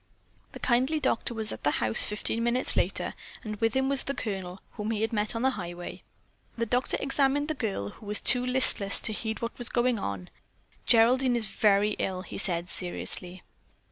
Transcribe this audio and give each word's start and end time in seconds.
The 0.53 0.59
kindly 0.59 0.99
doctor 0.99 1.35
was 1.35 1.51
at 1.51 1.63
the 1.63 1.69
house 1.77 2.03
fifteen 2.03 2.43
minutes 2.43 2.75
later 2.75 3.13
and 3.43 3.57
with 3.57 3.75
him 3.75 3.87
was 3.87 4.05
the 4.05 4.15
Colonel, 4.15 4.59
whom 4.71 4.89
he 4.89 5.01
had 5.03 5.13
met 5.13 5.35
on 5.35 5.43
the 5.43 5.51
highway. 5.51 6.01
The 6.57 6.65
doctor 6.65 6.97
examined 6.99 7.49
the 7.49 7.53
girl, 7.53 7.89
who 7.89 8.07
was 8.07 8.19
too 8.19 8.43
listless 8.43 8.99
to 8.99 9.13
heed 9.13 9.43
what 9.43 9.55
was 9.59 9.69
going 9.69 9.99
on. 9.99 10.31
"Geraldine 10.87 11.35
is 11.35 11.45
very 11.45 11.91
ill," 11.99 12.23
he 12.23 12.39
said 12.39 12.67
seriously. 12.67 13.43